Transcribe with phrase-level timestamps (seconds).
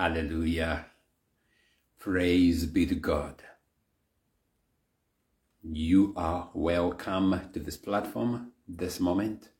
[0.00, 0.86] Hallelujah.
[1.98, 3.42] Praise be to God.
[5.62, 9.50] You are welcome to this platform this moment.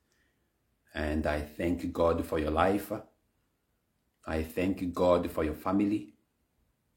[0.94, 2.90] And I thank God for your life.
[4.26, 6.14] I thank God for your family.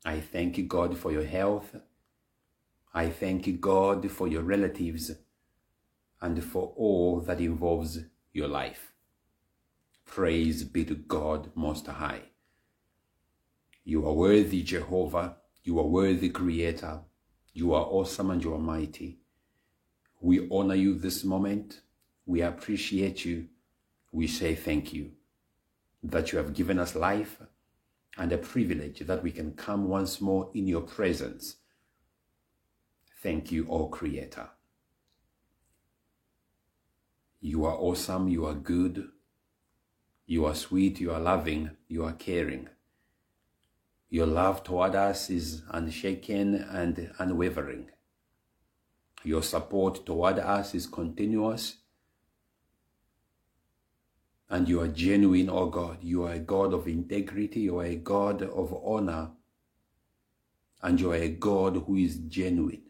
[0.06, 1.76] I thank God for your health.
[2.94, 5.12] I thank God for your relatives
[6.22, 8.00] and for all that involves
[8.32, 8.94] your life.
[10.06, 12.22] Praise be to God Most High.
[13.86, 15.38] You are worthy, Jehovah.
[15.64, 17.02] You are worthy, Creator.
[17.54, 19.20] You are awesome and you are mighty.
[20.22, 21.82] We honor you this moment.
[22.26, 23.48] We appreciate you.
[24.12, 25.12] We say thank you
[26.02, 27.42] that you have given us life
[28.18, 31.58] and a privilege that we can come once more in your presence.
[33.22, 34.50] Thank you, O Creator.
[37.42, 39.10] You are awesome, you are good,
[40.26, 42.70] you are sweet, you are loving, you are caring.
[44.14, 47.90] Your love toward us is unshaken and unwavering.
[49.24, 51.78] Your support toward us is continuous.
[54.52, 55.98] And you are genuine, O oh God.
[56.04, 57.62] You are a God of integrity.
[57.62, 59.32] You are a God of honor.
[60.84, 62.84] And you are a God who is genuine.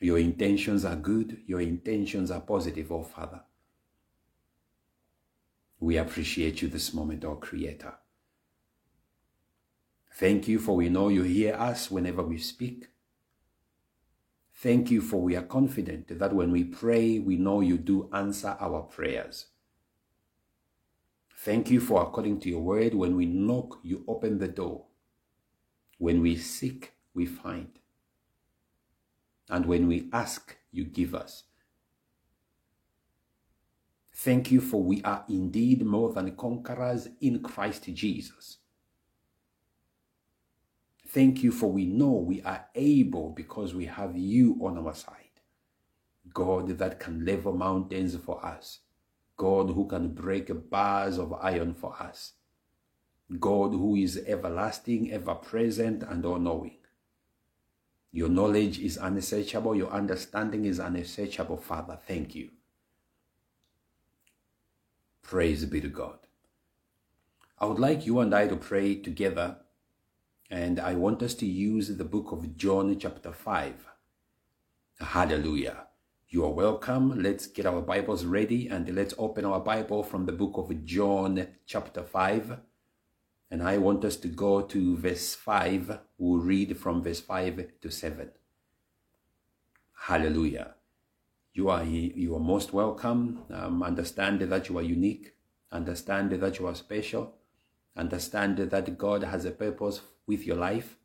[0.00, 1.42] Your intentions are good.
[1.44, 3.42] Your intentions are positive, O oh Father.
[5.80, 7.99] We appreciate you this moment, O oh Creator.
[10.12, 12.88] Thank you for we know you hear us whenever we speak.
[14.54, 18.56] Thank you for we are confident that when we pray, we know you do answer
[18.60, 19.46] our prayers.
[21.38, 24.84] Thank you for according to your word, when we knock, you open the door.
[25.96, 27.78] When we seek, we find.
[29.48, 31.44] And when we ask, you give us.
[34.14, 38.58] Thank you for we are indeed more than conquerors in Christ Jesus.
[41.12, 45.40] Thank you for we know we are able because we have you on our side.
[46.32, 48.78] God that can level mountains for us.
[49.36, 52.34] God who can break bars of iron for us.
[53.40, 56.76] God who is everlasting, ever present, and all knowing.
[58.12, 61.98] Your knowledge is unsearchable, your understanding is unsearchable, Father.
[62.06, 62.50] Thank you.
[65.22, 66.18] Praise be to God.
[67.58, 69.56] I would like you and I to pray together
[70.50, 73.86] and I want us to use the book of John, chapter 5.
[74.98, 75.86] Hallelujah.
[76.28, 77.22] You are welcome.
[77.22, 81.46] Let's get our Bibles ready and let's open our Bible from the book of John,
[81.66, 82.58] chapter 5.
[83.52, 86.00] And I want us to go to verse 5.
[86.18, 88.30] We'll read from verse 5 to 7.
[90.02, 90.74] Hallelujah.
[91.52, 93.44] You are, you are most welcome.
[93.52, 95.34] Um, understand that you are unique.
[95.70, 97.36] Understand that you are special.
[97.96, 100.96] Understand that God has a purpose with your life.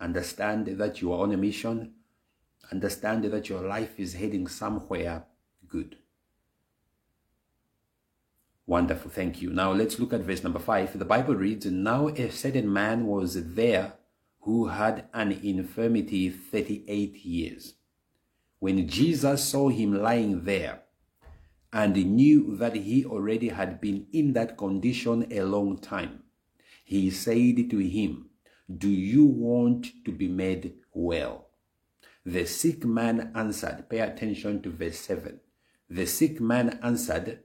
[0.00, 1.94] Understand that you are on a mission.
[2.70, 5.24] Understand that your life is heading somewhere
[5.68, 5.96] good.
[8.66, 9.50] Wonderful, thank you.
[9.50, 10.96] Now let's look at verse number five.
[10.96, 13.94] The Bible reads, Now a certain man was there
[14.42, 17.74] who had an infirmity 38 years.
[18.60, 20.82] When Jesus saw him lying there
[21.72, 26.22] and knew that he already had been in that condition a long time,
[26.84, 28.25] he said to him,
[28.74, 31.46] do you want to be made well?
[32.24, 35.38] The sick man answered, pay attention to verse 7.
[35.88, 37.40] The sick man answered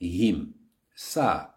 [0.00, 0.54] him,
[0.94, 1.48] Sir,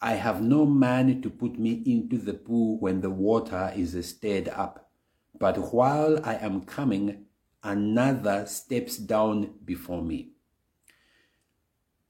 [0.00, 4.48] I have no man to put me into the pool when the water is stirred
[4.48, 4.90] up.
[5.38, 7.26] But while I am coming,
[7.62, 10.30] another steps down before me.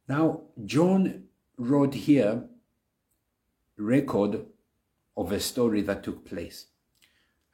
[0.08, 1.24] Now, John
[1.56, 2.44] wrote here
[3.76, 4.46] record
[5.16, 6.66] of a story that took place.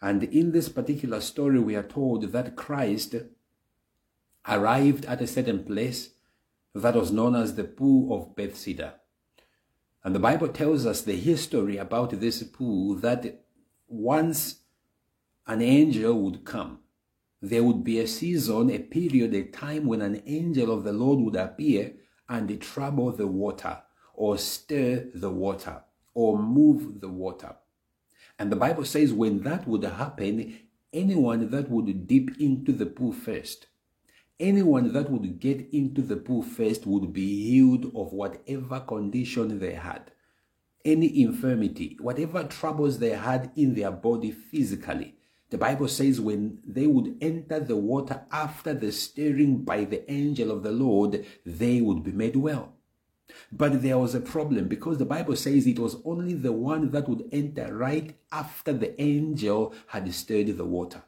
[0.03, 3.15] And in this particular story, we are told that Christ
[4.49, 6.11] arrived at a certain place
[6.75, 8.95] that was known as the pool of Bethesda.
[10.03, 13.45] And the Bible tells us the history about this pool that
[13.89, 14.61] once
[15.47, 16.79] an angel would come,
[17.43, 21.21] there would be a season, a period, a time when an angel of the Lord
[21.21, 21.95] would appear
[22.29, 23.83] and trouble the water
[24.15, 25.83] or stir the water
[26.15, 27.57] or move the water.
[28.39, 30.59] And the Bible says when that would happen,
[30.93, 33.67] anyone that would dip into the pool first,
[34.39, 39.75] anyone that would get into the pool first would be healed of whatever condition they
[39.75, 40.11] had,
[40.85, 45.15] any infirmity, whatever troubles they had in their body physically.
[45.51, 50.51] The Bible says when they would enter the water after the stirring by the angel
[50.51, 52.75] of the Lord, they would be made well.
[53.53, 57.09] But there was a problem because the Bible says it was only the one that
[57.09, 61.03] would enter right after the angel had stirred the water.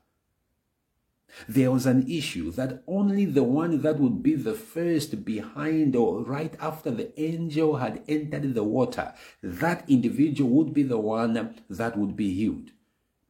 [1.48, 6.22] There was an issue that only the one that would be the first behind or
[6.22, 11.96] right after the angel had entered the water, that individual would be the one that
[11.96, 12.72] would be healed.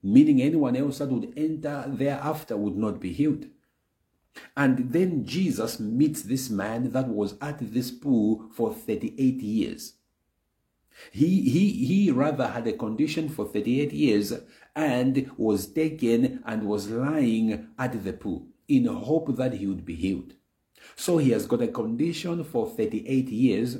[0.02, 3.46] Meaning anyone else that would enter thereafter would not be healed.
[4.56, 9.94] And then Jesus meets this man that was at this pool for 38 years.
[11.11, 14.32] He, he, he rather had a condition for 38 years
[14.76, 19.94] and was taken and was lying at the pool in hope that he would be
[19.94, 20.35] healed.
[20.96, 23.78] So he has got a condition for 38 years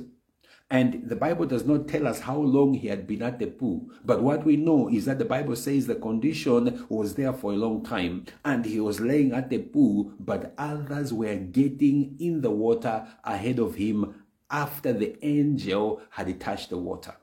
[0.69, 3.89] and the Bible does not tell us how long he had been at the pool.
[4.03, 7.57] But what we know is that the Bible says the condition was there for a
[7.57, 12.49] long time and he was laying at the pool, but others were getting in the
[12.49, 17.15] water ahead of him after the angel had touched the water.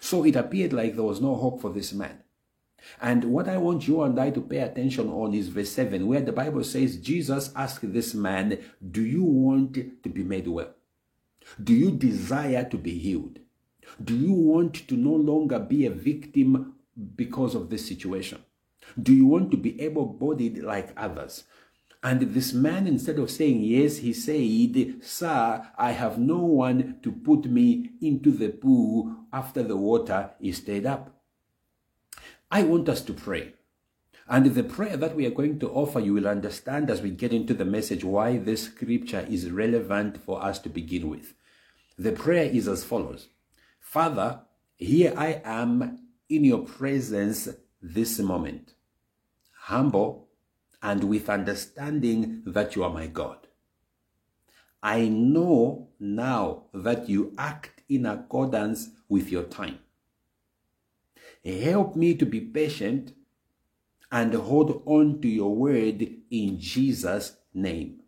[0.00, 2.20] So it appeared like there was no hope for this man.
[3.00, 6.20] And what I want you and I to pay attention on is verse 7, where
[6.20, 8.58] the Bible says, Jesus asked this man,
[8.90, 10.73] Do you want to be made well?
[11.62, 13.38] Do you desire to be healed?
[14.02, 16.74] Do you want to no longer be a victim
[17.16, 18.42] because of this situation?
[19.00, 21.44] Do you want to be able bodied like others?
[22.02, 27.10] And this man, instead of saying yes, he said, Sir, I have no one to
[27.10, 31.14] put me into the pool after the water is stirred up.
[32.50, 33.54] I want us to pray.
[34.26, 37.32] And the prayer that we are going to offer, you will understand as we get
[37.32, 41.34] into the message why this scripture is relevant for us to begin with.
[41.98, 43.28] The prayer is as follows
[43.80, 44.40] Father,
[44.76, 47.48] here I am in your presence
[47.82, 48.74] this moment,
[49.52, 50.28] humble
[50.82, 53.46] and with understanding that you are my God.
[54.82, 59.78] I know now that you act in accordance with your time.
[61.44, 63.12] Help me to be patient
[64.14, 67.98] and hold on to your word in Jesus' name.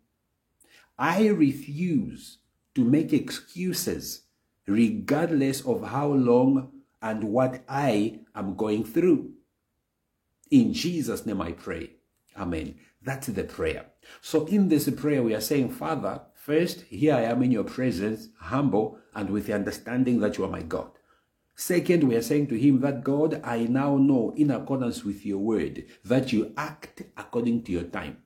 [0.97, 2.37] I refuse
[2.75, 4.21] to make excuses
[4.65, 6.71] regardless of how long
[7.01, 9.33] and what I am going through.
[10.49, 11.91] In Jesus' name I pray.
[12.37, 12.75] Amen.
[13.03, 13.87] That's the prayer.
[14.21, 18.29] So in this prayer, we are saying, Father, first, here I am in your presence,
[18.39, 20.96] humble and with the understanding that you are my God.
[21.59, 25.39] Second, we are saying to him that God, I now know in accordance with your
[25.39, 28.17] word that you act according to your time.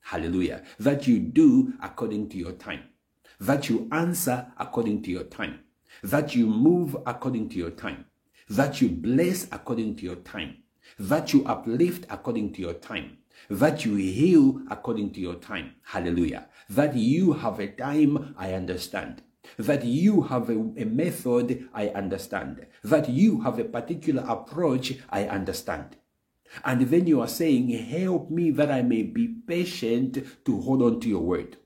[0.00, 0.64] Hallelujah.
[0.78, 2.84] That you do according to your time.
[3.38, 5.60] That you answer according to your time.
[6.02, 8.06] That you move according to your time.
[8.48, 10.56] That you bless according to your time.
[10.98, 13.18] That you uplift according to your time
[13.48, 15.74] that you heal according to your time.
[15.82, 16.48] Hallelujah.
[16.68, 19.22] That you have a time, I understand.
[19.58, 22.66] That you have a, a, method, I understand.
[22.82, 25.96] That you have a particular approach, I understand.
[26.64, 31.00] And then you are saying, Help me that I may be patient to hold on
[31.00, 31.56] to your word.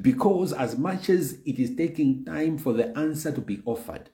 [0.00, 4.10] Because as much as it is taking time for the answer to be offered,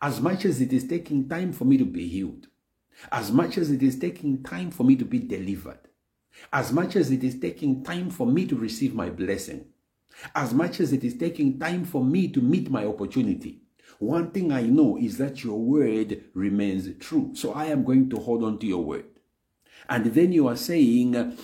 [0.00, 2.48] as much as it is taking time for me to be healed,
[3.12, 5.78] as much as it is taking time for me to be delivered,
[6.52, 9.66] as much as it is taking time for me to receive my blessing,
[10.34, 13.60] as much as it is taking time for me to meet my opportunity,
[13.98, 17.30] one thing I know is that your word remains true.
[17.34, 19.06] So I am going to hold on to your word.
[19.88, 21.36] And then you are saying,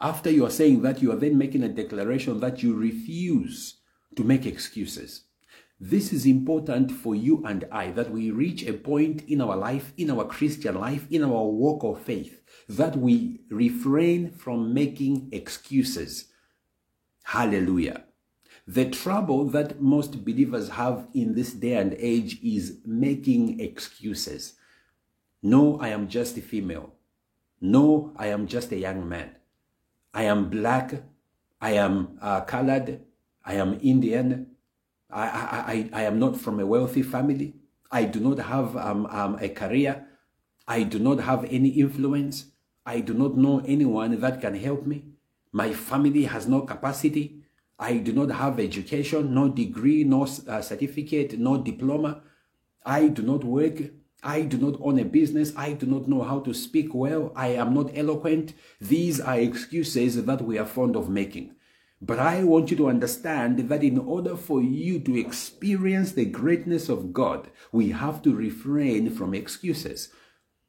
[0.00, 3.78] after you are saying that, you are then making a declaration that you refuse
[4.16, 5.22] to make excuses.
[5.78, 9.92] This is important for you and I that we reach a point in our life,
[9.98, 16.32] in our Christian life, in our walk of faith, that we refrain from making excuses.
[17.30, 18.04] Hallelujah.
[18.68, 24.54] The trouble that most believers have in this day and age is making excuses.
[25.42, 26.92] No, I am just a female.
[27.60, 29.30] No, I am just a young man.
[30.14, 31.02] I am black.
[31.60, 33.00] I am uh, colored.
[33.44, 34.46] I am Indian.
[35.10, 37.54] I, I, I, am not from a wealthy family.
[37.90, 40.06] I do not have um, um, a career.
[40.68, 42.52] I do not have any influence.
[42.84, 45.15] I do not know anyone that can help me.
[45.56, 47.40] My family has no capacity.
[47.78, 52.20] I do not have education, no degree, no uh, certificate, no diploma.
[52.84, 53.80] I do not work.
[54.22, 55.54] I do not own a business.
[55.56, 57.32] I do not know how to speak well.
[57.34, 58.52] I am not eloquent.
[58.82, 61.54] These are excuses that we are fond of making.
[62.02, 66.90] But I want you to understand that in order for you to experience the greatness
[66.90, 70.10] of God, we have to refrain from excuses.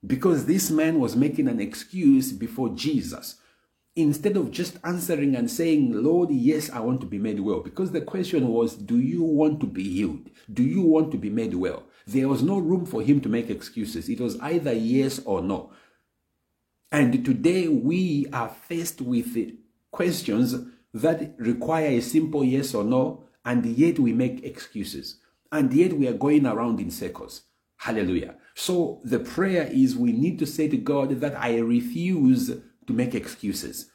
[0.06, 3.36] Because this man was making an excuse before Jesus.
[3.98, 7.62] Instead of just answering and saying, Lord, yes, I want to be made well.
[7.62, 10.30] Because the question was, do you want to be healed?
[10.54, 11.84] Do you want to be made well?
[12.06, 14.08] There was no room for him to make excuses.
[14.08, 15.72] It was either yes or no.
[16.92, 19.36] And today we are faced with
[19.92, 20.56] questions
[20.94, 25.20] that require a simple yes or no, and yet we make excuses.
[25.52, 27.42] And yet we are going around in circles.
[27.78, 28.36] Hallelujah.
[28.54, 32.52] So the prayer is we need to say to God that I refuse
[32.88, 33.92] to make excuses.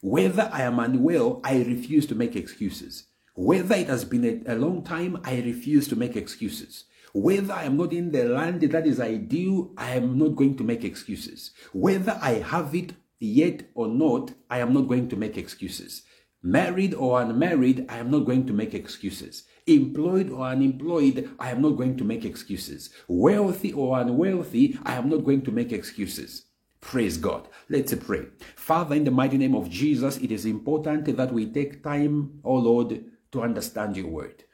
[0.00, 3.06] Whether I am unwell, I refuse to make excuses.
[3.34, 6.84] Whether it has been a, a, long time, I refuse to make excuses.
[7.12, 10.64] Whether I am not in the land that is ideal, I am not going to
[10.64, 11.50] make excuses.
[11.72, 16.02] Whether I have it yet or not, I am not going to make excuses.
[16.42, 19.44] Married or unmarried, I am not going to make excuses.
[19.66, 22.90] Employed or unemployed, I am not going to make excuses.
[23.08, 26.45] Wealthy or unwealthy, I am not going to make excuses.
[26.86, 27.48] Praise God.
[27.68, 28.26] Let's pray.
[28.54, 32.54] Father, in the mighty name of Jesus, it is important that we take time, oh
[32.54, 34.44] Lord, to understand your word.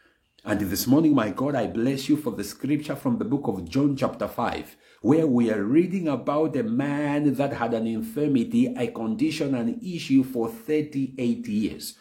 [0.42, 3.68] And this morning, my God, I bless you for the scripture from the book of
[3.68, 8.86] John, chapter 5, where we are reading about a man that had an infirmity, a
[8.86, 11.98] condition, an issue for 38 years.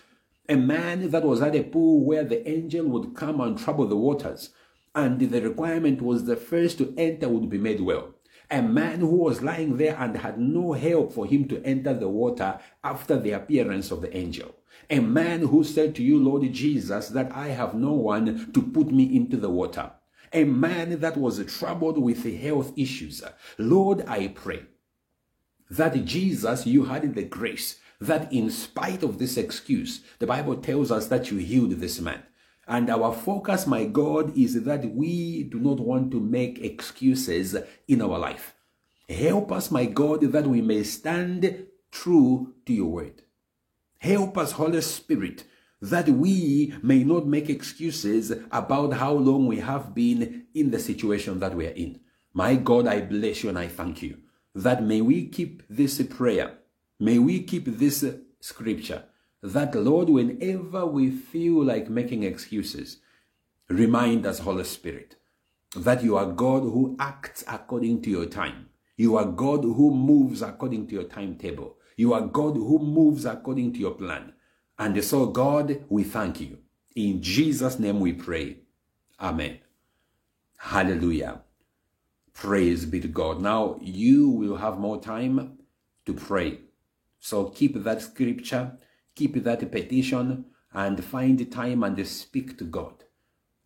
[0.47, 3.97] A man that was at a pool where the angel would come and trouble the
[3.97, 4.51] waters,
[4.95, 8.15] and the requirement was the first to enter would be made well
[8.51, 12.09] a man who was lying there and had no help for him to enter the
[12.09, 14.53] water after the appearance of the angel.
[14.89, 18.91] A man who said to you, Lord Jesus, that I have no one to put
[18.91, 19.91] me into the water.
[20.33, 23.23] A man that was troubled with health issues.
[23.57, 24.63] Lord, I pray
[25.69, 30.91] that Jesus, you had the grace that in spite of this excuse, the Bible tells
[30.91, 32.23] us that you healed this man.
[32.67, 37.55] And our focus, my God, is that we do not want to make excuses
[37.87, 38.53] in our life.
[39.09, 43.23] Help us, my God, that we may stand true to your word.
[43.97, 45.43] Help us, Holy Spirit,
[45.81, 51.39] that we may not make excuses about how long we have been in the situation
[51.39, 51.99] that we are in.
[52.33, 54.17] My God, I bless you and I thank you
[54.55, 56.57] that may we keep this prayer,
[56.99, 58.05] may we keep this
[58.39, 59.03] scripture
[59.41, 62.97] that, Lord, whenever we feel like making excuses,
[63.67, 65.15] remind us, Holy Spirit,
[65.75, 68.69] that you are God who acts according to your time.
[68.97, 71.77] You are God who moves according to your timetable.
[71.97, 74.33] You are God who moves according to your plan.
[74.77, 76.59] And so, God, we thank you.
[76.95, 78.57] In Jesus' name we pray.
[79.19, 79.59] Amen.
[80.57, 81.41] Hallelujah.
[82.33, 83.41] Praise be to God.
[83.41, 85.59] Now you will have more time
[86.05, 86.59] to pray.
[87.19, 88.77] So keep that scripture
[89.21, 93.03] keep that petition and find time and speak to God.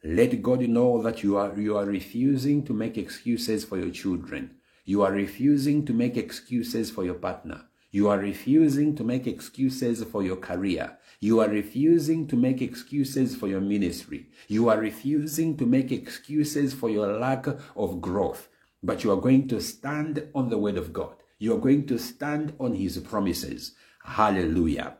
[0.03, 4.55] Let God know that you are, you are refusing to make excuses for your children.
[4.83, 7.62] You are refusing to make excuses for your partner.
[7.91, 10.97] You are refusing to make excuses for your career.
[11.21, 14.27] You are refusing to make excuses for your ministry.
[14.50, 17.47] You are refusing to make excuses for your lack
[17.77, 18.50] of growth.
[18.83, 21.15] But you are going to stand on the word of God.
[21.39, 23.71] You are going to stand on his promises.
[24.03, 24.97] Hallelujah.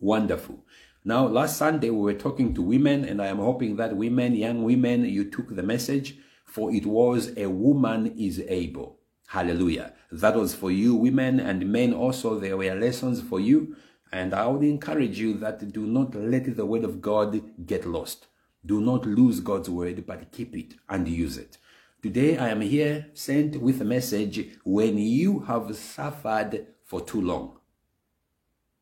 [0.00, 0.64] Wonderful.
[1.04, 4.62] Now, last Sunday we were talking to women, and I am hoping that women, young
[4.62, 8.98] women, you took the message, for it was a woman is able.
[9.26, 9.92] Hallelujah.
[10.10, 12.38] That was for you, women and men also.
[12.38, 13.76] There were lessons for you.
[14.10, 18.26] And I would encourage you that do not let the word of God get lost.
[18.64, 21.58] Do not lose God's word, but keep it and use it.
[22.02, 27.58] Today I am here sent with a message when you have suffered for too long.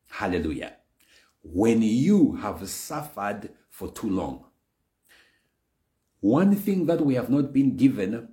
[0.09, 0.76] Hallelujah
[1.53, 4.45] when you have suffered for too long.
[6.19, 8.29] One thing that we have not been given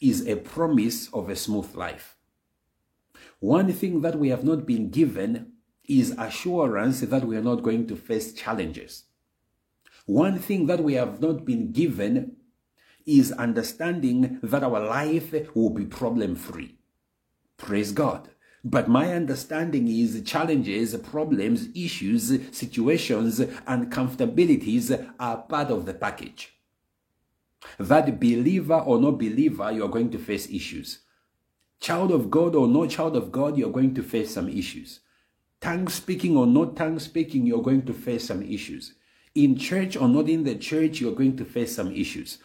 [0.00, 2.16] is a promise of a smooth life.
[3.40, 5.52] One thing that we have not been given
[5.88, 9.04] is assurance that we are not going to face challenges.
[10.06, 12.36] One thing that we have not been given
[13.04, 16.78] is understanding that our life will be problem free.
[17.56, 18.31] Praise God.
[18.64, 26.54] But my understanding is challenges, problems, issues, situations, and comfortabilities are part of the package.
[27.78, 31.00] That believer or no believer, you are going to face issues.
[31.80, 35.00] Child of God or no child of God, you're going to face some issues.
[35.60, 38.94] Tongue speaking or not tongue speaking, you're going to face some issues.
[39.34, 42.38] In church or not in the church, you're going to face some issues.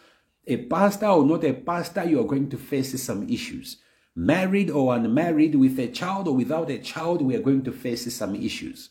[0.48, 3.76] A pastor or not a pastor, you're going to face some issues
[4.18, 8.12] married or unmarried, with a child or without a child, we are going to face
[8.12, 8.90] some issues.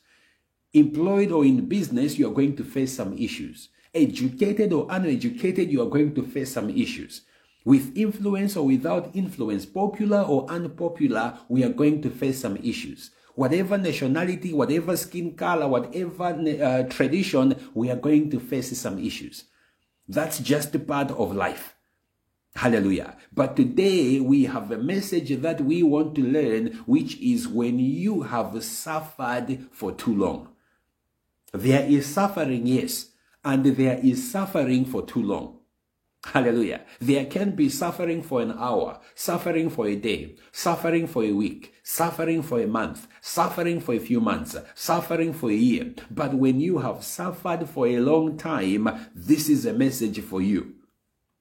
[0.73, 3.69] Employed or in business, you are going to face some issues.
[3.93, 7.21] Educated or uneducated, you are going to face some issues.
[7.65, 13.11] With influence or without influence, popular or unpopular, we are going to face some issues.
[13.37, 19.43] whatever nationality, whatever skin color, whatever uh, tradition, we are going to face some issues.
[20.07, 21.75] That's just a part of life.
[22.57, 23.15] Hallelujah.
[23.31, 28.23] But today we have a message that we want to learn, which is when you
[28.23, 30.49] have suffered for too long.
[31.53, 33.11] There is suffering, yes,
[33.45, 35.59] and there is suffering for too long.
[36.25, 36.81] Hallelujah.
[36.99, 41.75] There can be suffering for an hour, suffering for a day, suffering for a week,
[41.83, 45.93] suffering for a month, suffering for a few months, suffering for a year.
[46.09, 50.76] But when you have suffered for a long time, this is a message for you.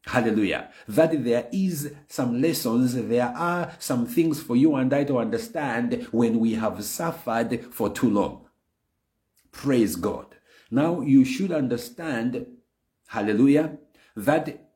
[0.06, 0.70] Hallelujah.
[0.86, 6.06] That there is some lessons, there are some things for you and I to understand
[6.12, 8.46] when we have suffered for too long.
[9.50, 10.36] Praise God.
[10.70, 12.46] Now you should understand,
[13.08, 13.78] hallelujah,
[14.14, 14.70] that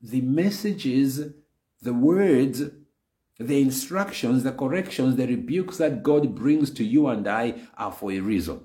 [0.00, 1.30] the messages,
[1.82, 2.62] the words,
[3.38, 8.12] the instructions, the corrections, the rebukes that God brings to you and I are for
[8.12, 8.62] a reason.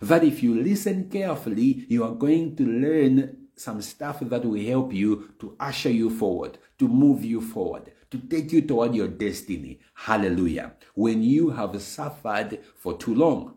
[0.00, 4.92] That if you listen carefully, you are going to learn some stuff that will help
[4.92, 9.80] you to usher you forward, to move you forward, to take you toward your destiny.
[9.94, 10.74] Hallelujah.
[10.94, 13.54] When you have suffered for too long.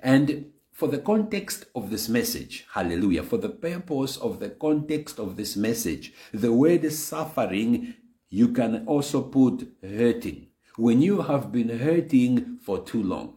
[0.00, 5.36] And for the context of this message, hallelujah, for the purpose of the context of
[5.36, 7.94] this message, the word suffering,
[8.28, 10.48] you can also put hurting.
[10.76, 13.34] When you have been hurting for too long,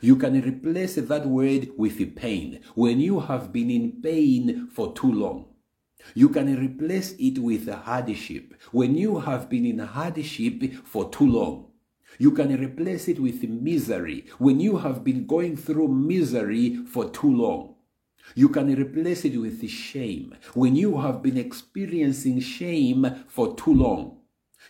[0.00, 2.60] you can replace that word with pain.
[2.74, 5.46] When you have been in pain for too long,
[6.14, 8.54] you can replace it with hardship.
[8.72, 11.70] When you have been in hardship for too long,
[12.18, 17.34] you can replace it with misery when you have been going through misery for too
[17.34, 17.74] long.
[18.34, 24.20] You can replace it with shame when you have been experiencing shame for too long.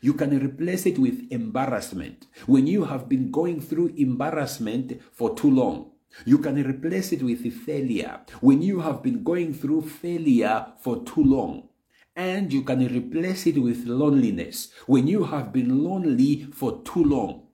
[0.01, 5.51] You can replace it with embarrassment when you have been going through embarrassment for too
[5.51, 5.93] long.
[6.25, 11.25] You can replace it with failure when you have been going through failure for too
[11.25, 11.69] long.
[12.17, 17.49] And you can replace it with loneliness when you have been lonely for too long.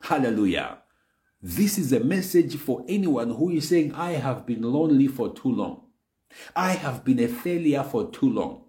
[0.00, 0.78] Hallelujah.
[1.40, 5.52] This is a message for anyone who is saying, I have been lonely for too
[5.52, 5.82] long.
[6.56, 8.61] I have been a failure for too long.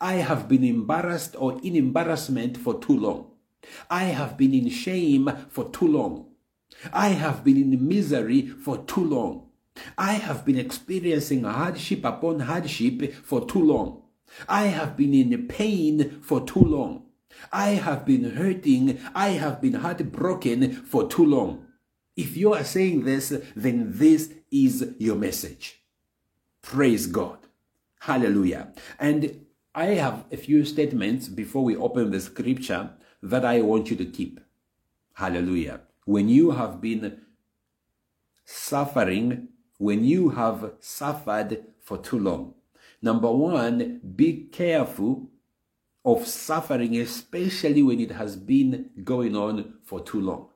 [0.00, 3.30] I have been embarrassed or in embarrassment for too long.
[3.90, 6.26] I have been in shame for too long.
[6.92, 9.48] I have been in misery for too long.
[9.98, 14.02] I have been experiencing hardship upon hardship for too long.
[14.48, 17.04] I have been in pain for too long.
[17.52, 18.98] I have been hurting.
[19.14, 21.66] I have been heartbroken for too long.
[22.16, 25.82] If you are saying this, then this is your message.
[26.62, 27.38] Praise God.
[28.00, 28.72] Hallelujah.
[28.98, 29.45] And
[29.76, 32.90] I have a few statements before we open the scripture
[33.22, 34.40] that I want you to keep.
[35.14, 35.82] Hallelujah.
[36.04, 37.20] When you have been
[38.44, 42.54] suffering, when you have suffered for too long,
[43.02, 45.30] Number one, be careful
[46.04, 50.48] of suffering, especially when it has been going on for too long.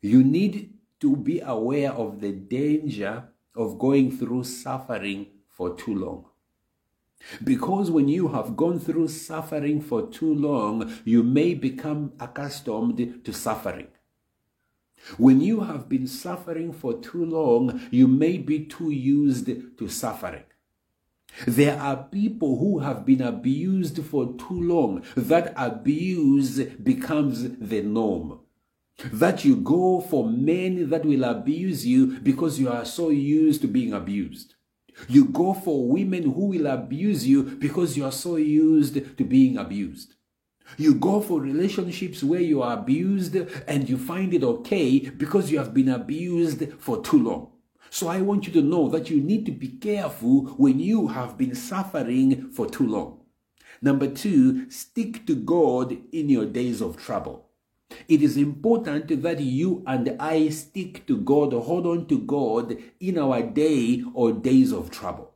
[0.00, 6.26] You need to be aware of the danger of going through suffering for too long.
[7.42, 13.32] Because when you have gone through suffering for too long, you may become accustomed to
[13.32, 13.88] suffering.
[15.18, 19.46] When you have been suffering for too long, you may be too used
[19.78, 20.44] to suffering.
[21.46, 25.04] There are people who have been abused for too long.
[25.16, 28.40] That abuse becomes the norm.
[29.12, 33.68] That you go for men that will abuse you because you are so used to
[33.68, 34.55] being abused.
[35.08, 39.58] You go for women who will abuse you because you are so used to being
[39.58, 40.14] abused.
[40.76, 43.36] You go for relationships where you are abused
[43.68, 47.52] and you find it okay because you have been abused for too long.
[47.90, 51.38] So I want you to know that you need to be careful when you have
[51.38, 53.20] been suffering for too long.
[53.80, 57.45] Number two, stick to God in your days of trouble.
[58.08, 63.18] It is important that you and I stick to God, hold on to God in
[63.18, 65.32] our day or days of trouble.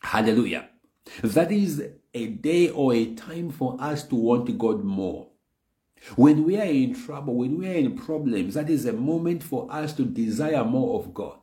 [0.00, 0.68] Hallelujah.
[1.22, 1.82] That is
[2.14, 5.28] a day or a time for us to want God more.
[6.14, 9.66] When we are in trouble, when we are in problems, that is a moment for
[9.70, 11.38] us to desire more of God.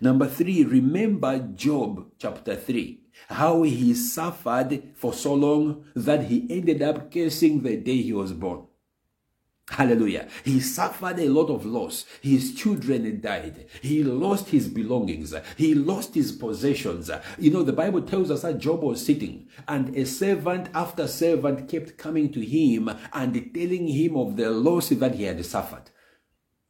[0.00, 6.82] Number three, remember Job chapter 3, how he suffered for so long that he ended
[6.82, 8.67] up cursing the day he was born.
[9.70, 10.28] Hallelujah.
[10.44, 12.06] He suffered a lot of loss.
[12.22, 13.66] His children died.
[13.82, 15.34] He lost his belongings.
[15.56, 17.10] He lost his possessions.
[17.38, 21.68] You know, the Bible tells us that Job was sitting and a servant after servant
[21.68, 25.90] kept coming to him and telling him of the loss that he had suffered.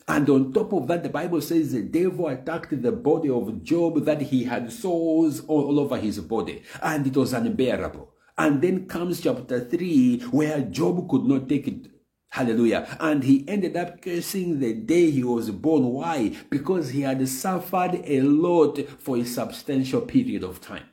[0.08, 4.04] And on top of that, the Bible says the devil attacked the body of Job
[4.06, 8.12] that he had sores all over his body and it was unbearable.
[8.36, 11.97] And then comes chapter 3 where Job could not take it
[12.30, 12.96] Hallelujah.
[13.00, 15.84] And he ended up cursing the day he was born.
[15.86, 16.36] Why?
[16.50, 20.84] Because he had suffered a lot for a substantial period of time.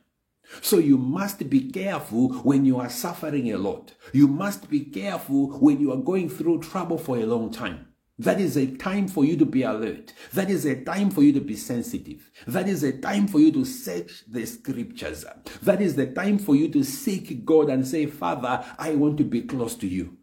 [0.60, 3.94] So you must be careful when you are suffering a lot.
[4.12, 7.88] You must be careful when you are going through trouble for a long time.
[8.18, 10.14] That is a time for you to be alert.
[10.32, 12.30] That is a time for you to be sensitive.
[12.46, 15.26] That is a time for you to search the scriptures.
[15.62, 19.24] That is the time for you to seek God and say, Father, I want to
[19.24, 20.16] be close to you.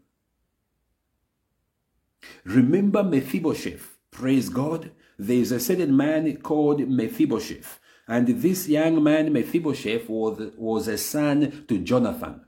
[2.44, 3.98] Remember Mephibosheth.
[4.12, 4.92] Praise God.
[5.18, 7.80] There is a certain man called Mephibosheth.
[8.08, 12.42] And this young man, Mephibosheth, was, was a son to Jonathan.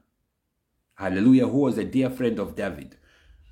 [0.95, 2.97] Hallelujah, who was a dear friend of David.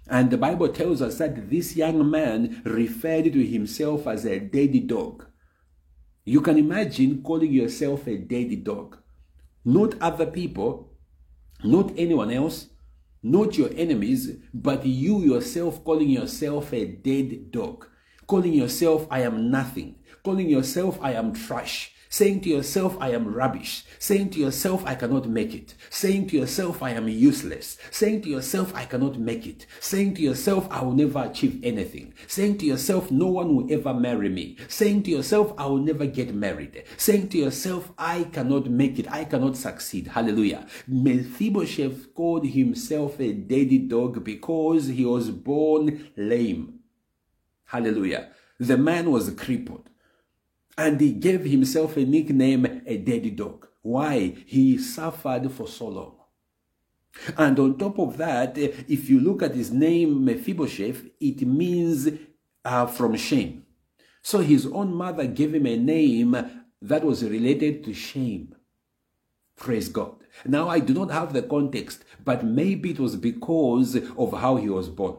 [0.08, 4.88] And the Bible tells us that this young man referred to himself as a dead
[4.88, 5.26] dog.
[6.26, 8.98] You can imagine calling yourself a dead dog.
[9.66, 10.94] Not other people,
[11.64, 12.68] not anyone else,
[13.24, 17.88] not your enemies, but you yourself calling yourself a dead dog,
[18.28, 23.34] calling yourself, I am nothing, calling yourself, I am trash, saying to yourself, I am
[23.34, 28.22] rubbish, saying to yourself, I cannot make it, saying to yourself, I am useless, saying
[28.22, 32.60] to yourself, I cannot make it, saying to yourself, I will never achieve anything, saying
[32.60, 36.36] to yourself, no one will ever marry me, saying to yourself, I will never get
[36.36, 40.10] married, saying to yourself, I cannot make it, I cannot succeed.
[40.10, 40.68] Hallelujah.
[40.88, 46.78] Mephibosheth called himself a daddy dog because he was born lame.
[47.66, 48.30] Hallelujah.
[48.60, 49.90] The man was crippled.
[50.78, 53.68] And he gave himself a nickname, a daddy dog.
[53.82, 54.36] Why?
[54.46, 56.16] He suffered for so long.
[57.38, 62.10] And on top of that, if you look at his name, Mephibosheth, it means
[62.66, 63.66] uh, from shame.
[64.22, 66.36] So his own mother gave him a name
[66.82, 68.56] that was related to shame.
[69.56, 70.16] Praise God.
[70.46, 74.70] Now, I do not have the context, but maybe it was because of how he
[74.70, 75.18] was born.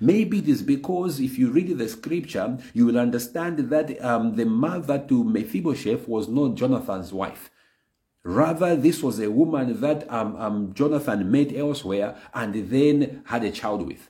[0.00, 4.46] Maybe it is because if you read the scripture, you will understand that um, the
[4.46, 7.50] mother to Mephibosheth was not Jonathan's wife.
[8.24, 13.50] Rather, this was a woman that um, um, Jonathan met elsewhere and then had a
[13.50, 14.08] child with.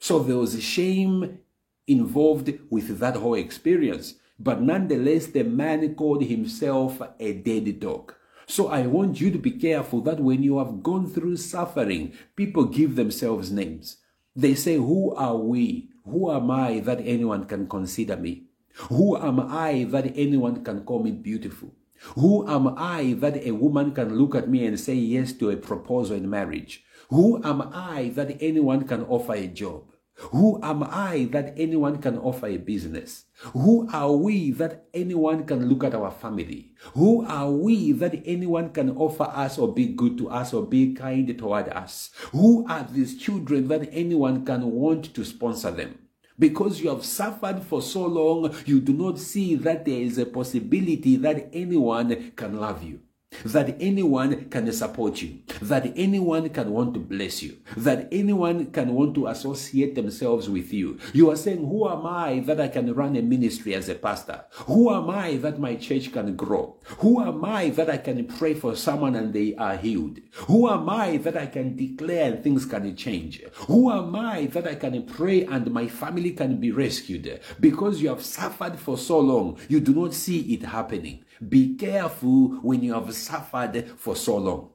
[0.00, 1.38] So there was shame
[1.86, 4.14] involved with that whole experience.
[4.38, 8.14] But nonetheless, the man called himself a dead dog.
[8.46, 12.64] So I want you to be careful that when you have gone through suffering, people
[12.64, 13.98] give themselves names.
[14.34, 15.90] They say, Who are we?
[16.04, 18.44] Who am I that anyone can consider me?
[18.88, 21.74] Who am I that anyone can call me beautiful?
[22.16, 25.56] Who am I that a woman can look at me and say yes to a
[25.56, 26.82] proposal in marriage?
[27.10, 29.91] Who am I that anyone can offer a job?
[30.30, 33.24] Who am I that anyone can offer a business?
[33.52, 36.72] Who are we that anyone can look at our family?
[36.94, 40.94] Who are we that anyone can offer us or be good to us or be
[40.94, 42.10] kind toward us?
[42.30, 45.98] Who are these children that anyone can want to sponsor them?
[46.38, 50.26] Because you have suffered for so long, you do not see that there is a
[50.26, 53.00] possibility that anyone can love you
[53.44, 58.94] that anyone can support you, that anyone can want to bless you, that anyone can
[58.94, 60.98] want to associate themselves with you.
[61.12, 64.44] You are saying, Who am I that I can run a ministry as a pastor?
[64.66, 66.76] Who am I that my church can grow?
[66.98, 70.20] Who am I that I can pray for someone and they are healed?
[70.46, 73.42] Who am I that I can declare and things can change?
[73.66, 77.40] Who am I that I can pray and my family can be rescued?
[77.60, 81.24] Because you have suffered for so long, you do not see it happening.
[81.48, 84.70] Be careful when you have suffered for so long.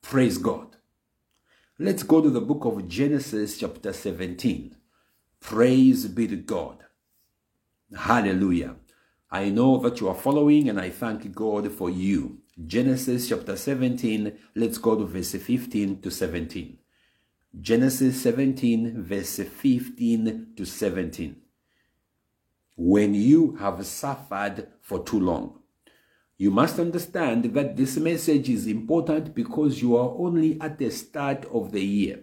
[0.00, 0.76] Praise God.
[1.78, 4.76] Let's go to the book of Genesis, chapter 17.
[5.40, 6.84] Praise be to God.
[7.94, 8.76] Hallelujah.
[9.30, 12.38] I know that you are following and I thank God for you.
[12.64, 16.78] Genesis chapter 17, let's go to verse 15 to 17.
[17.60, 21.43] Genesis 17, verse 15 to 17
[22.76, 25.60] when you have suffered for too long.
[26.36, 31.44] You must understand that this message is important because you are only at the start
[31.46, 32.20] of the year.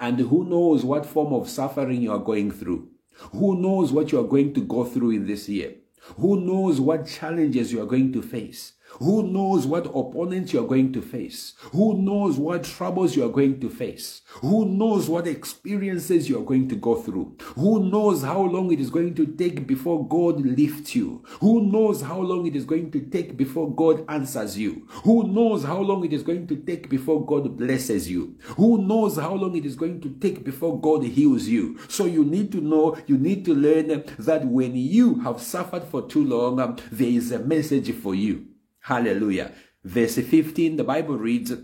[0.00, 2.88] And who knows what form of suffering you are going through?
[3.32, 5.76] Who knows what you are going to go through in this year?
[6.16, 8.72] Who knows what challenges you are going to face?
[8.98, 11.54] Who knows what opponents you're going to face?
[11.72, 14.22] Who knows what troubles you're going to face?
[14.40, 17.36] Who knows what experiences you're going to go through?
[17.56, 21.24] Who knows how long it is going to take before God lifts you?
[21.40, 24.86] Who knows how long it is going to take before God answers you?
[25.04, 28.38] Who knows how long it is going to take before God blesses you?
[28.56, 31.78] Who knows how long it is going to take before God heals you?
[31.88, 36.02] So you need to know, you need to learn that when you have suffered for
[36.02, 38.53] too long, there is a message for you.
[38.84, 39.52] Hallelujah.
[39.82, 41.54] Verse 15, the Bible reads,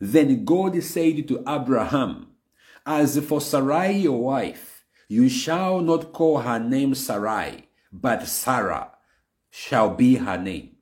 [0.00, 2.28] Then God said to Abraham,
[2.86, 8.92] As for Sarai your wife, you shall not call her name Sarai, but Sarah
[9.50, 10.76] shall be her name.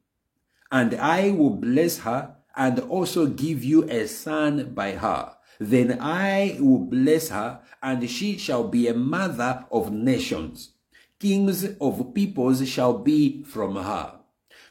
[0.71, 5.35] And I will bless her and also give you a son by her.
[5.59, 10.75] Then I will bless her, and she shall be a mother of nations.
[11.19, 14.21] Kings of peoples shall be from her.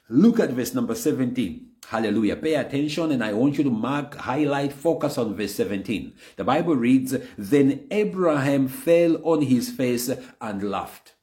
[0.09, 1.69] Look at verse number 17.
[1.87, 2.35] Hallelujah.
[2.35, 6.13] Pay attention and I want you to mark, highlight, focus on verse 17.
[6.37, 10.09] The Bible reads, Then Abraham fell on his face
[10.41, 11.15] and laughed.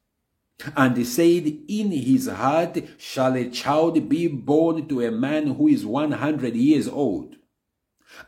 [0.77, 5.69] And he said, In his heart shall a child be born to a man who
[5.69, 7.37] is 100 years old.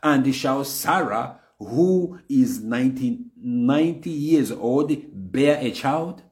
[0.01, 6.23] And shall Sarah, who is 90, 90 years old, bear a child?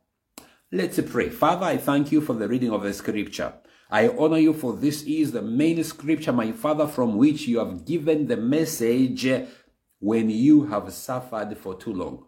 [0.72, 1.30] Let's pray.
[1.30, 3.54] Father, I thank you for the reading of the scripture.
[3.92, 7.86] I honor you for this is the main scripture, my Father, from which you have
[7.86, 9.28] given the message
[10.00, 12.26] when you have suffered for too long.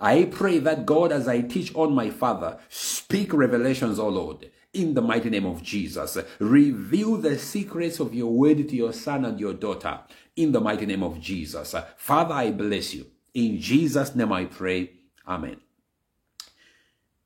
[0.00, 4.94] I pray that God, as I teach on my Father, speak revelations, O Lord, in
[4.94, 6.18] the mighty name of Jesus.
[6.38, 10.00] Reveal the secrets of your word to your son and your daughter,
[10.36, 11.74] in the mighty name of Jesus.
[11.96, 13.06] Father, I bless you.
[13.34, 14.92] In Jesus' name I pray.
[15.26, 15.56] Amen.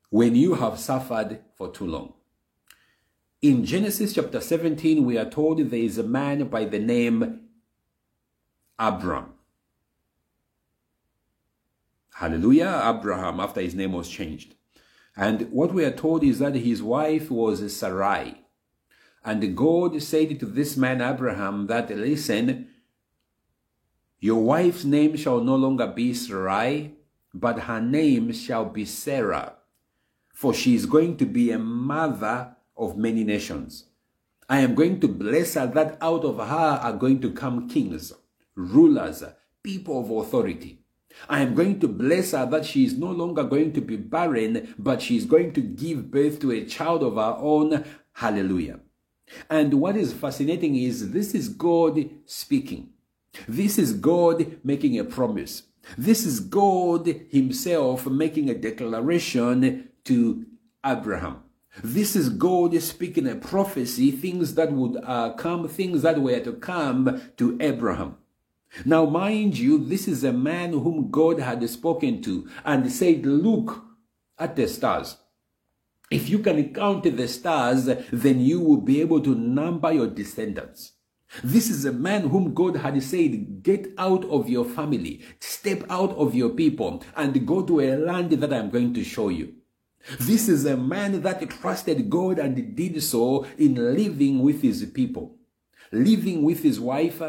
[0.09, 2.13] When you have suffered for too long,
[3.43, 7.41] in Genesis chapter 17, we are told there is a man by the name
[8.79, 9.33] Abram.
[12.13, 14.55] Hallelujah, Abraham, after his name was changed.
[15.17, 18.45] And what we are told is that his wife was Sarai.
[19.25, 22.69] And God said to this man, Abraham, that listen,
[24.21, 26.93] your wife's name shall no longer be Sarai,
[27.33, 29.55] but her name shall be Sarah,
[30.33, 33.85] for she is going to be a mother of many nations.
[34.49, 38.13] I am going to bless her that out of her are going to come kings,
[38.55, 39.23] rulers,
[39.61, 40.79] people of authority.
[41.29, 44.73] I am going to bless her that she is no longer going to be barren,
[44.77, 47.85] but she is going to give birth to a child of her own.
[48.13, 48.79] Hallelujah.
[49.49, 52.89] And what is fascinating is this is God speaking.
[53.47, 55.63] This is God making a promise.
[55.97, 60.45] This is God Himself making a declaration to
[60.85, 61.42] Abraham.
[61.81, 66.53] This is God speaking a prophecy, things that would uh, come, things that were to
[66.53, 68.17] come to Abraham.
[68.85, 73.83] Now, mind you, this is a man whom God had spoken to and said, Look
[74.37, 75.17] at the stars.
[76.11, 80.93] If you can count the stars, then you will be able to number your descendants.
[81.43, 86.11] This is a man whom God had said, Get out of your family, step out
[86.11, 89.53] of your people, and go to a land that I'm going to show you.
[90.19, 95.37] This is a man that trusted God and did so in living with his people,
[95.91, 97.21] living with his wife,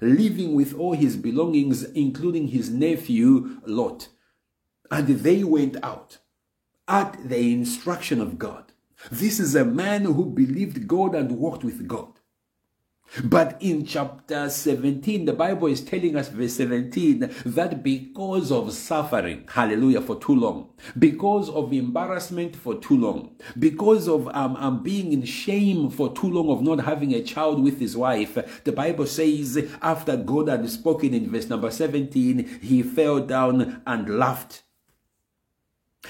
[0.00, 4.08] living with all his belongings, including his nephew Lot.
[4.90, 6.18] And they went out
[6.86, 8.72] at the instruction of God.
[9.10, 12.12] This is a man who believed God and walked with God.
[13.22, 19.44] But in chapter 17, the Bible is telling us, verse 17, that because of suffering,
[19.48, 25.12] hallelujah, for too long, because of embarrassment for too long, because of um, um, being
[25.12, 29.06] in shame for too long of not having a child with his wife, the Bible
[29.06, 34.62] says, after God had spoken in verse number 17, he fell down and laughed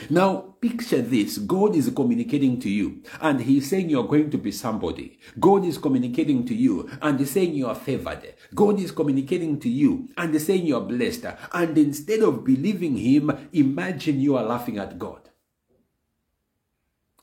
[0.08, 1.38] now, picture this.
[1.38, 5.18] God is communicating to you and He's saying you're going to be somebody.
[5.38, 8.34] God is communicating to you and He's saying you are favored.
[8.54, 11.26] God is communicating to you and He's saying you are blessed.
[11.52, 15.28] And instead of believing Him, imagine you are laughing at God.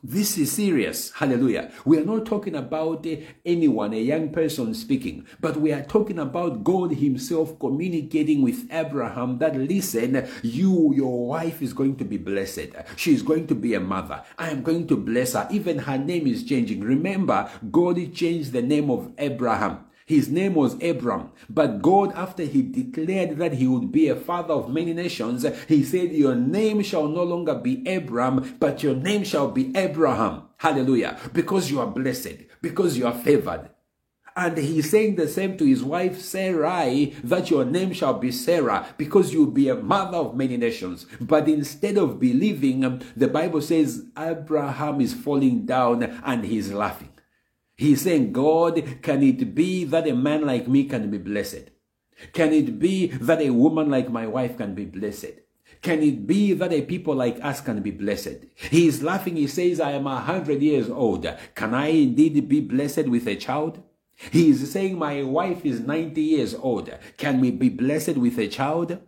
[0.01, 1.11] This is serious.
[1.11, 1.73] Hallelujah.
[1.83, 6.19] We are not talking about eh, anyone, a young person speaking, but we are talking
[6.19, 12.15] about God Himself communicating with Abraham that, listen, you, your wife is going to be
[12.15, 12.69] blessed.
[12.95, 14.23] She is going to be a mother.
[14.37, 15.45] I am going to bless her.
[15.51, 16.79] Even her name is changing.
[16.79, 21.29] Remember, God changed the name of Abraham his name was Abram.
[21.51, 25.83] But God, after he declared that he would be a father of many nations, he
[25.83, 30.45] said, Your name shall no longer be Abram, but your name shall be Abraham.
[30.57, 31.19] Hallelujah.
[31.31, 33.69] Because you are blessed, because you are favored.
[34.35, 38.87] And he's saying the same to his wife Sarai, that your name shall be Sarah,
[38.97, 41.05] because you'll be a mother of many nations.
[41.21, 47.09] But instead of believing, the Bible says Abraham is falling down and he's laughing.
[47.79, 51.69] He's saying, God, can it be that a man like me can be blessed?
[52.33, 55.39] Can it be that a woman like my wife can be blessed?
[55.81, 58.39] Can it be that a people like us can be blessed?
[58.69, 59.37] He is laughing.
[59.37, 61.25] He says, I am a hundred years old.
[61.55, 63.81] Can I indeed be blessed with a child?
[64.29, 66.93] He is saying, My wife is 90 years old.
[67.15, 68.99] Can we be blessed with a child?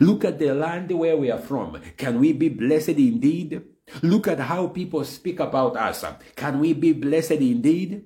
[0.00, 1.80] Look at the land where we are from.
[1.96, 3.62] Can we be blessed indeed?
[4.02, 6.04] Look at how people speak about us.
[6.36, 8.04] Can we be blessed indeed?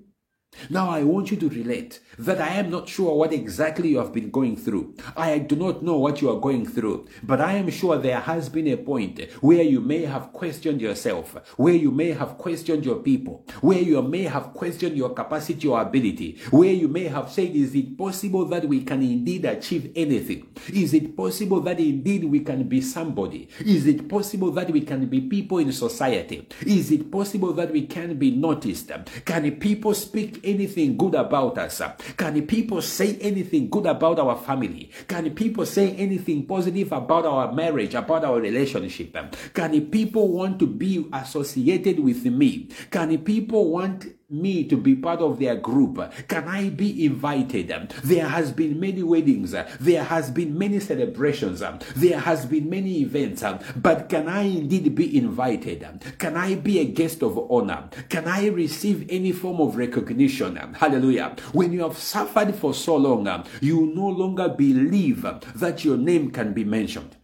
[0.70, 4.12] Now I want you to relate that I am not sure what exactly you have
[4.12, 4.94] been going through.
[5.16, 8.48] I do not know what you are going through, but I am sure there has
[8.48, 12.96] been a point where you may have questioned yourself, where you may have questioned your
[12.96, 17.54] people, where you may have questioned your capacity or ability, where you may have said,
[17.56, 20.48] is it possible that we can indeed achieve anything?
[20.72, 23.48] Is it possible that indeed we can be somebody?
[23.60, 26.48] Is it possible that we can be people in society?
[26.66, 28.92] Is it possible that we can be noticed?
[29.24, 31.80] Can people speak anything good about us?
[32.16, 34.90] Can people say anything good about our family?
[35.08, 39.16] Can people say anything positive about our marriage, about our relationship?
[39.54, 42.68] Can people want to be associated with me?
[42.90, 46.00] Can people want me to be part of their group?
[46.28, 47.68] Can I be invited?
[48.02, 49.54] There has been many weddings.
[49.80, 51.62] There has been many celebrations.
[51.94, 53.44] There has been many events.
[53.76, 55.86] But can I indeed be invited?
[56.18, 57.90] Can I be a guest of honor?
[58.08, 60.56] Can I receive any form of recognition?
[60.56, 61.36] Hallelujah.
[61.52, 65.22] When you have suffered for so long, you no longer believe
[65.54, 67.16] that your name can be mentioned.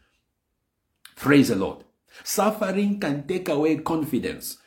[1.16, 1.84] Praise the Lord.
[2.24, 4.58] Suffering can take away confidence.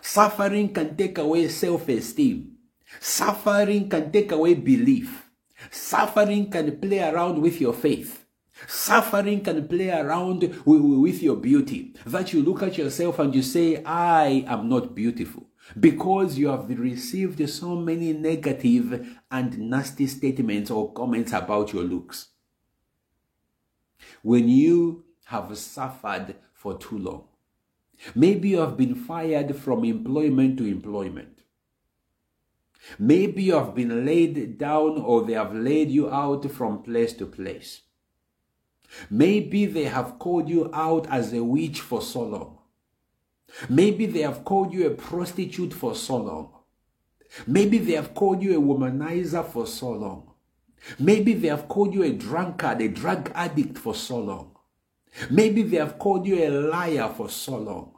[0.00, 2.56] Suffering can take away self esteem.
[2.98, 5.30] Suffering can take away belief.
[5.70, 8.24] Suffering can play around with your faith.
[8.66, 11.94] Suffering can play around with your beauty.
[12.06, 15.46] That you look at yourself and you say, I am not beautiful.
[15.78, 22.28] Because you have received so many negative and nasty statements or comments about your looks.
[24.22, 27.24] When you have suffered for too long,
[28.14, 31.40] Maybe you have been fired from employment to employment.
[32.98, 37.26] Maybe you have been laid down or they have laid you out from place to
[37.26, 37.82] place.
[39.10, 42.58] Maybe they have called you out as a witch for so long.
[43.68, 46.54] Maybe they have called you a prostitute for so long.
[47.46, 50.32] Maybe they have called you a womanizer for so long.
[50.98, 54.49] Maybe they have called you a drunkard, a drug addict for so long.
[55.30, 57.92] Maybe they have called you a liar for so long.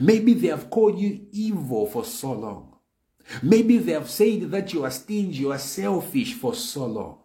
[0.00, 2.76] Maybe they have called you evil for so long.
[3.42, 7.18] Maybe they have said that you are stingy, you are selfish for so long.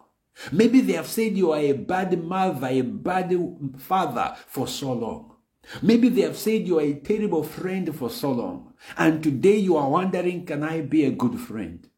[0.52, 3.34] Maybe they have said you are a bad mother, a bad
[3.78, 5.36] father for so long.
[5.80, 8.74] Maybe they have said you are a terrible friend for so long.
[8.98, 11.88] And today you are wondering, can I be a good friend?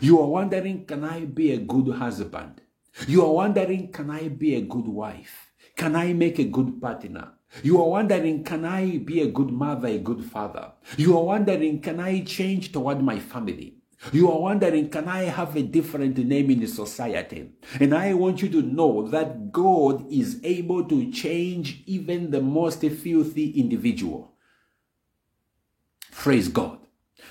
[0.00, 2.62] You are wondering, can I be a good husband?
[3.06, 5.51] You are wondering, can I be a good wife?
[5.76, 7.32] Can I make a good partner?
[7.62, 10.72] You are wondering, can I be a good mother, a good father?
[10.96, 13.76] You are wondering, can I change toward my family?
[14.10, 17.50] You are wondering, can I have a different name in society?
[17.78, 22.80] And I want you to know that God is able to change even the most
[22.80, 24.32] filthy individual.
[26.10, 26.78] Praise God.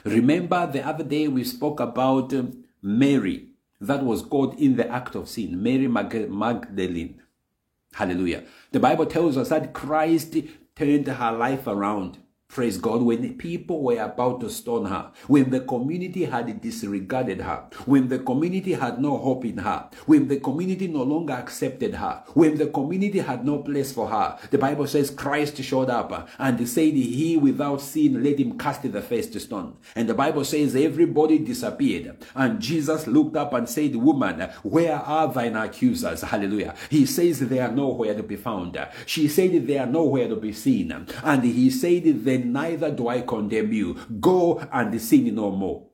[0.05, 3.49] Remember the other day we spoke about um, Mary
[3.81, 7.20] that was caught in the act of sin, Mary Magdalene.
[7.93, 8.43] Hallelujah.
[8.71, 10.35] The Bible tells us that Christ
[10.75, 12.19] turned her life around.
[12.51, 13.01] Praise God.
[13.03, 18.19] When people were about to stone her, when the community had disregarded her, when the
[18.19, 22.67] community had no hope in her, when the community no longer accepted her, when the
[22.67, 27.37] community had no place for her, the Bible says Christ showed up and said, He
[27.37, 29.77] without sin, let him cast the first stone.
[29.95, 32.17] And the Bible says everybody disappeared.
[32.35, 36.21] And Jesus looked up and said, Woman, where are thine accusers?
[36.21, 36.75] Hallelujah.
[36.89, 38.77] He says they are nowhere to be found.
[39.05, 40.91] She said they are nowhere to be seen.
[41.23, 43.95] And he said, Then neither do I condemn you.
[44.19, 45.87] Go and sin no more.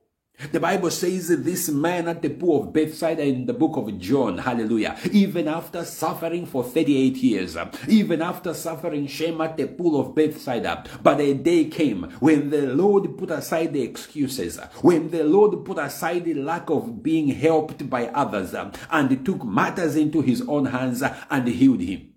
[0.52, 4.38] The Bible says this man at the pool of Bethsaida in the book of John,
[4.38, 7.56] hallelujah, even after suffering for 38 years,
[7.88, 12.68] even after suffering shame at the pool of Bethsaida, but a day came when the
[12.72, 17.90] Lord put aside the excuses, when the Lord put aside the lack of being helped
[17.90, 22.10] by others, and took matters into his own hands and healed him.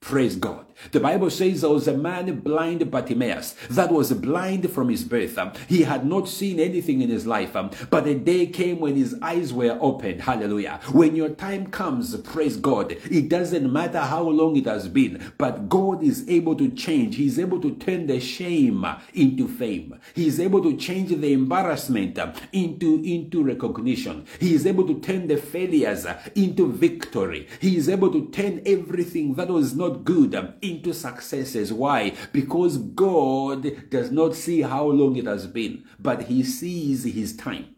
[0.00, 0.66] Praise God.
[0.92, 5.38] The Bible says there was a man blind Bartimaeus that was blind from his birth.
[5.68, 7.56] He had not seen anything in his life,
[7.90, 10.22] but a day came when his eyes were opened.
[10.22, 10.80] Hallelujah.
[10.92, 12.92] When your time comes, praise God.
[13.10, 17.16] It doesn't matter how long it has been, but God is able to change.
[17.16, 19.98] He's able to turn the shame into fame.
[20.14, 22.18] He's able to change the embarrassment
[22.52, 24.26] into, into recognition.
[24.38, 27.48] He is able to turn the failures into victory.
[27.60, 31.72] He is able to turn everything that was not good into successes.
[31.72, 32.14] Why?
[32.32, 37.76] Because God does not see how long it has been, but He sees His time.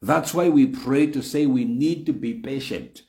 [0.00, 3.02] That's why we pray to say we need to be patient.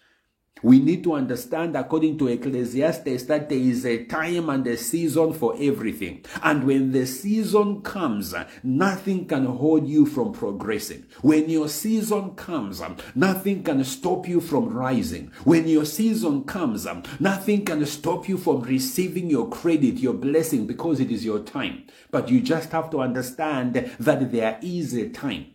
[0.64, 5.34] We need to understand, according to Ecclesiastes, that there is a time and a season
[5.34, 6.26] for everything.
[6.42, 8.34] And when the season comes,
[8.64, 11.06] nothing can hold you from progressing.
[11.22, 12.82] When your season comes,
[13.16, 15.32] nothing can stop you from rising.
[15.44, 16.88] When your season comes,
[17.20, 21.86] nothing can stop you from receiving your credit, your blessing, because it is your time.
[22.12, 25.48] But you just have to understand that there is a time.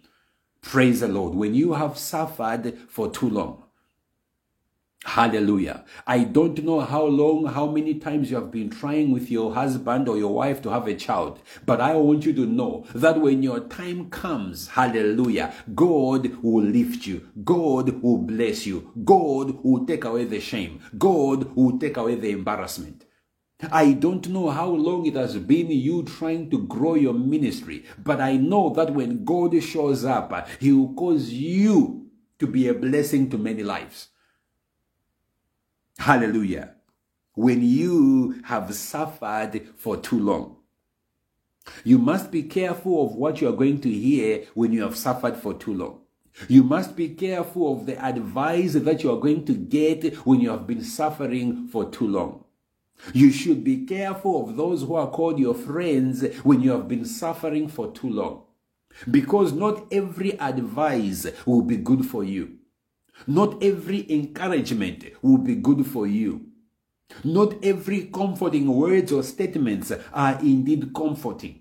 [0.61, 1.35] Praise the Lord.
[1.35, 3.62] When you have suffered for too long,
[5.05, 5.85] Hallelujah.
[6.07, 10.09] I don't know how long, how many times you have been trying with your husband
[10.09, 13.43] or your wife to have a child, but I want you to know that when
[13.43, 17.29] your time comes, hallelujah, God will lift you.
[17.43, 18.93] God will bless you.
[19.05, 20.81] God will take away the shame.
[20.97, 23.05] God will take away the embarrassment.
[23.73, 28.21] I don't know how long it has been you trying to grow your ministry, but
[28.21, 32.07] I know that when God shows up, He will cause you
[32.39, 34.09] to be a blessing to many lives.
[36.03, 36.73] Hallelujah.
[37.35, 40.57] When you have suffered for too long.
[41.85, 45.37] You must be careful of what you are going to hear when you have suffered
[45.37, 46.01] for too long.
[46.49, 50.51] You must be careful of the advice that you are going to get when you
[50.51, 52.47] have been suffering for too long.
[53.15, 57.05] You should be careful of those who are called your friends when you have been
[57.05, 58.43] suffering for too long.
[59.09, 62.59] Because not every advice will be good for you.
[63.27, 66.47] Not every encouragement will be good for you.
[67.25, 71.61] Not every comforting words or statements are indeed comforting.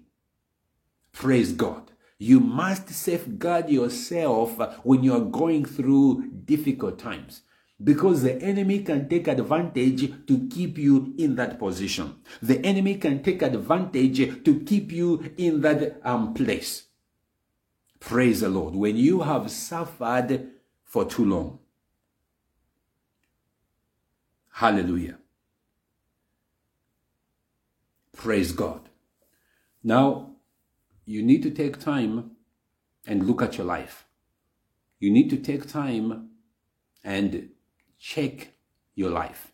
[1.12, 1.92] Praise God.
[2.18, 7.42] You must safeguard yourself when you are going through difficult times
[7.84, 12.16] because the enemy can take advantage to keep you in that position.
[12.42, 16.84] The enemy can take advantage to keep you in that um, place.
[18.00, 18.76] Praise the Lord.
[18.76, 20.50] When you have suffered
[20.92, 21.58] for too long.
[24.50, 25.20] Hallelujah.
[28.12, 28.90] Praise God.
[29.82, 30.32] Now,
[31.06, 32.32] you need to take time
[33.08, 34.06] and look at your life.
[35.00, 36.32] You need to take time
[37.06, 37.52] and
[37.98, 38.50] check
[38.94, 39.54] your life.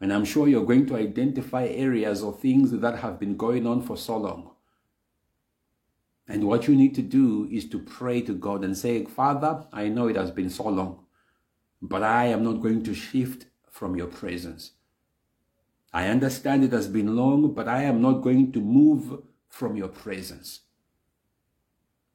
[0.00, 3.80] And I'm sure you're going to identify areas or things that have been going on
[3.80, 4.53] for so long.
[6.26, 9.88] And what you need to do is to pray to God and say, Father, I
[9.88, 11.04] know it has been so long,
[11.82, 14.72] but I am not going to shift from your presence.
[15.92, 19.88] I understand it has been long, but I am not going to move from your
[19.88, 20.60] presence.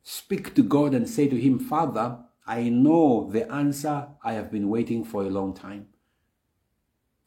[0.03, 4.70] Speak to God and say to Him, Father, I know the answer I have been
[4.70, 5.88] waiting for a long time.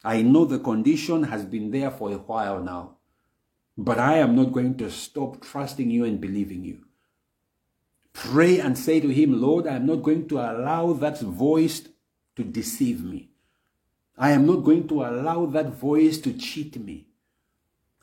[0.03, 2.97] I know the condition has been there for a while now.
[3.77, 6.85] But I am not going to stop trusting you and believing you.
[8.13, 11.81] Pray and say to him, Lord, I am not going to allow that voice
[12.35, 13.29] to deceive me.
[14.17, 17.07] I am not going to allow that voice to cheat me.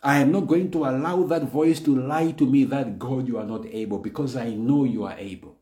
[0.02, 3.38] I am not going to allow that voice to lie to me that God, you
[3.38, 5.58] are not able because I know you are able.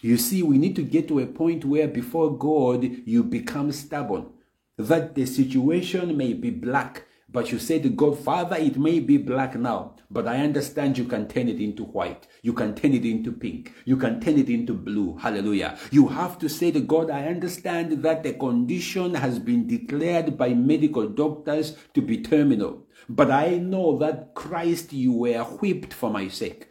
[0.00, 4.30] You see, we need to get to a point where before God you become stubborn,
[4.76, 9.16] that the situation may be black, but you say to God, Father, it may be
[9.16, 12.28] black now, but I understand you can turn it into white.
[12.42, 13.72] You can turn it into pink.
[13.86, 15.16] You can turn it into blue.
[15.16, 15.78] Hallelujah.
[15.90, 20.50] You have to say to God, I understand that the condition has been declared by
[20.50, 22.86] medical doctors to be terminal.
[23.08, 26.68] But I know that Christ, you were whipped for my sake.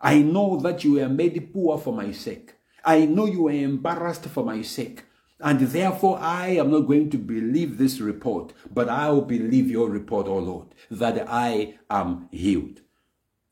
[0.00, 2.54] I know that you were made poor for my sake.
[2.84, 5.03] I know you were embarrassed for my sake.
[5.40, 9.90] And therefore, I am not going to believe this report, but I will believe your
[9.90, 12.80] report, O Lord, that I am healed.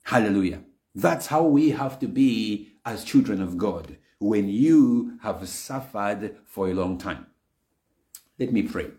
[0.05, 0.63] Hallelujah.
[0.95, 6.69] That's how we have to be as children of God when you have suffered for
[6.69, 7.27] a long time.
[8.39, 8.91] Let me pray.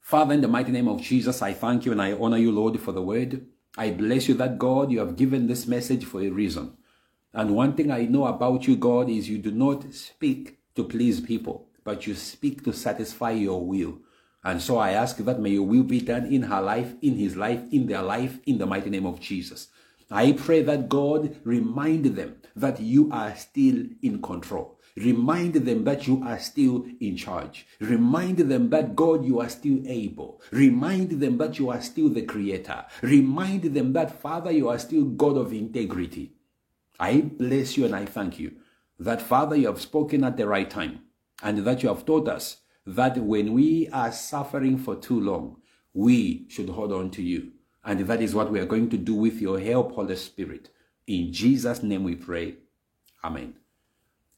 [0.00, 2.80] Father, in the mighty name of Jesus, I thank you and I honor you, Lord,
[2.80, 3.46] for the word.
[3.76, 6.76] I bless you that God, you have given this message for a reason.
[7.32, 11.20] And one thing I know about you, God, is you do not speak to please
[11.20, 13.96] people but you speak to satisfy your will.
[14.44, 17.34] And so I ask that may your will be done in her life, in his
[17.34, 19.68] life, in their life, in the mighty name of Jesus.
[20.10, 24.78] I pray that God remind them that you are still in control.
[24.98, 27.66] Remind them that you are still in charge.
[27.80, 30.42] Remind them that God, you are still able.
[30.50, 32.84] Remind them that you are still the creator.
[33.00, 36.34] Remind them that Father, you are still God of integrity.
[37.00, 38.56] I bless you and I thank you
[39.00, 41.07] that Father, you have spoken at the right time
[41.42, 45.56] and that you have taught us that when we are suffering for too long,
[45.92, 47.52] we should hold on to you.
[47.84, 50.70] And that is what we are going to do with your help, Holy Spirit.
[51.06, 52.56] In Jesus' name we pray.
[53.22, 53.54] Amen.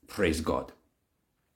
[0.07, 0.72] Praise God.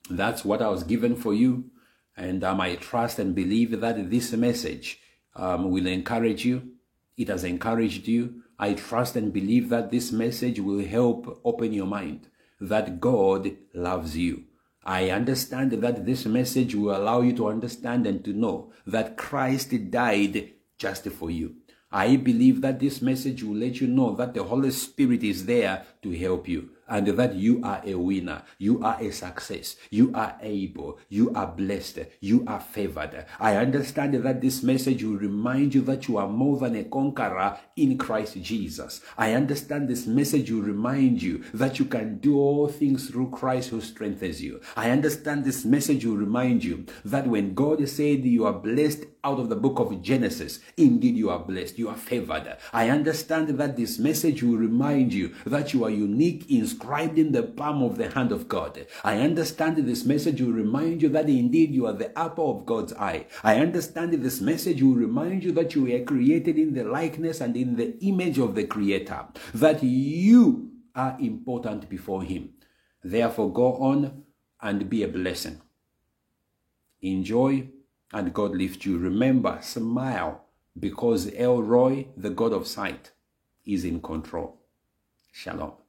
[0.09, 1.71] That's what I was given for you.
[2.17, 4.99] And um, I trust and believe that this message
[5.35, 6.71] um, will encourage you.
[7.17, 8.43] It has encouraged you.
[8.57, 12.27] I trust and believe that this message will help open your mind
[12.61, 14.45] that God loves you.
[14.85, 19.73] I understand that this message will allow you to understand and to know that Christ
[19.89, 21.55] died just for you.
[21.91, 25.85] I believe that this message will let you know that the Holy Spirit is there
[26.03, 28.43] to help you and that you are a winner.
[28.57, 29.75] You are a success.
[29.89, 30.99] You are able.
[31.09, 31.99] You are blessed.
[32.19, 33.25] You are favored.
[33.39, 37.57] I understand that this message will remind you that you are more than a conqueror
[37.75, 39.01] in Christ Jesus.
[39.17, 43.69] I understand this message will remind you that you can do all things through Christ
[43.69, 44.61] who strengthens you.
[44.75, 49.39] I understand this message will remind you that when God said you are blessed out
[49.39, 51.79] of the book of Genesis, indeed you are blessed.
[51.79, 52.57] You are favored.
[52.71, 57.31] I understand that this message will remind you that you are unique in inscribed in
[57.31, 58.85] the palm of the hand of God.
[59.03, 62.91] I understand this message will remind you that indeed you are the apple of God's
[62.93, 63.27] eye.
[63.43, 67.55] I understand this message will remind you that you were created in the likeness and
[67.55, 72.49] in the image of the Creator, that you are important before Him.
[73.03, 74.23] Therefore, go on
[74.61, 75.61] and be a blessing.
[77.01, 77.69] Enjoy
[78.11, 78.97] and God lift you.
[78.97, 80.43] Remember, smile
[80.77, 83.11] because El Roi, the God of sight,
[83.65, 84.59] is in control.
[85.31, 85.84] Shalom.